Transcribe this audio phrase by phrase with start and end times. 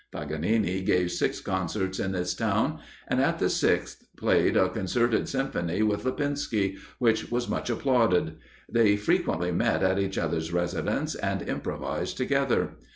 [0.11, 5.83] Paganini gave six concerts in this town; and, at the sixth, played a concerted symphony
[5.83, 8.37] with Lipinski, which was much applauded.
[8.67, 12.77] They frequently met at each other's residence and improvised together.